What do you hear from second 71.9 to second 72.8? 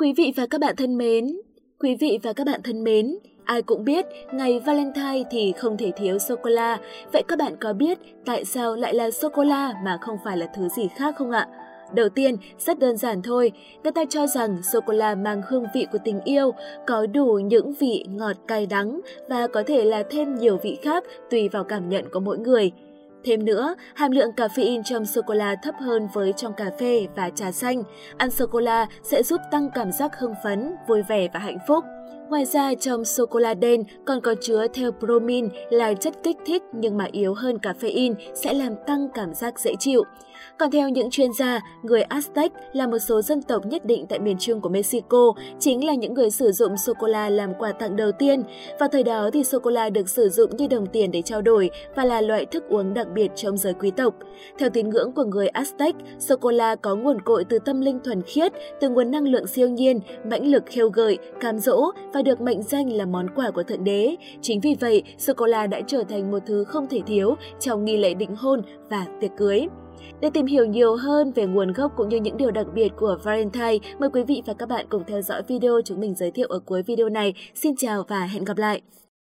cũng như những điều đặc